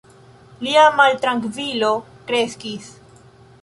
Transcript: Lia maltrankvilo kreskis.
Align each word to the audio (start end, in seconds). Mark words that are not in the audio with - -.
Lia 0.67 0.85
maltrankvilo 1.01 1.93
kreskis. 2.33 2.93